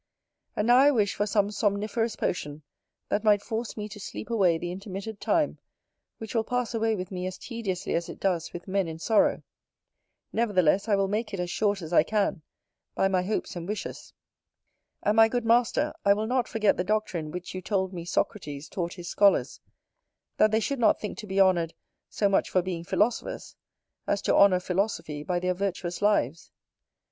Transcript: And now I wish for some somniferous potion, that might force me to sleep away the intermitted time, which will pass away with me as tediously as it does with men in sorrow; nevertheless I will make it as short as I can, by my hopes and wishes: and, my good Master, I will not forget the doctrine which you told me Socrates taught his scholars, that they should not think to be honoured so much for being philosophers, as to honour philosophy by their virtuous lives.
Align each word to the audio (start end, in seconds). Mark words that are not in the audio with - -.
And 0.55 0.65
now 0.65 0.77
I 0.77 0.89
wish 0.89 1.13
for 1.13 1.27
some 1.27 1.51
somniferous 1.51 2.15
potion, 2.15 2.63
that 3.09 3.23
might 3.23 3.43
force 3.43 3.77
me 3.77 3.87
to 3.89 3.99
sleep 3.99 4.31
away 4.31 4.57
the 4.57 4.71
intermitted 4.71 5.21
time, 5.21 5.59
which 6.17 6.33
will 6.33 6.43
pass 6.43 6.73
away 6.73 6.95
with 6.95 7.11
me 7.11 7.27
as 7.27 7.37
tediously 7.37 7.93
as 7.93 8.09
it 8.09 8.19
does 8.19 8.51
with 8.51 8.67
men 8.67 8.87
in 8.87 8.97
sorrow; 8.97 9.43
nevertheless 10.33 10.87
I 10.87 10.95
will 10.95 11.07
make 11.07 11.35
it 11.35 11.39
as 11.39 11.51
short 11.51 11.83
as 11.83 11.93
I 11.93 12.01
can, 12.01 12.41
by 12.95 13.09
my 13.09 13.21
hopes 13.21 13.55
and 13.55 13.67
wishes: 13.67 14.11
and, 15.03 15.17
my 15.17 15.27
good 15.27 15.45
Master, 15.45 15.93
I 16.03 16.13
will 16.15 16.25
not 16.25 16.47
forget 16.47 16.77
the 16.77 16.83
doctrine 16.83 17.29
which 17.29 17.53
you 17.53 17.61
told 17.61 17.93
me 17.93 18.03
Socrates 18.03 18.69
taught 18.69 18.93
his 18.95 19.07
scholars, 19.07 19.59
that 20.37 20.49
they 20.49 20.59
should 20.59 20.79
not 20.79 20.99
think 20.99 21.19
to 21.19 21.27
be 21.27 21.39
honoured 21.39 21.75
so 22.09 22.27
much 22.27 22.49
for 22.49 22.63
being 22.63 22.83
philosophers, 22.83 23.55
as 24.07 24.23
to 24.23 24.35
honour 24.35 24.59
philosophy 24.59 25.21
by 25.21 25.39
their 25.39 25.53
virtuous 25.53 26.01
lives. 26.01 26.49